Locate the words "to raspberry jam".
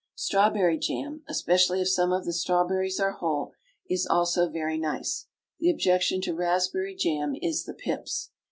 6.21-7.35